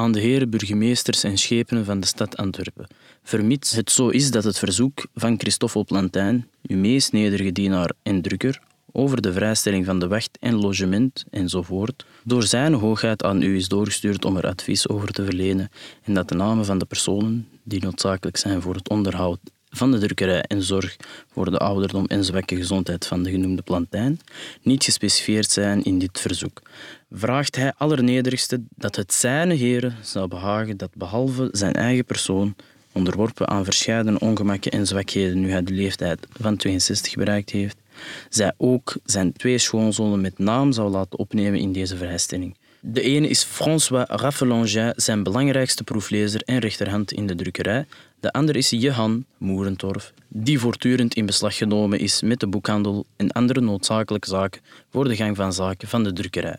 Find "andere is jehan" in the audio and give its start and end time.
48.32-49.24